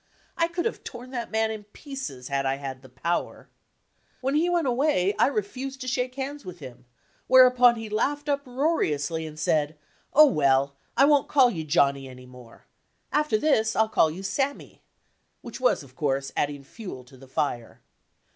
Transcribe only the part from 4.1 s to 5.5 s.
When he went away 1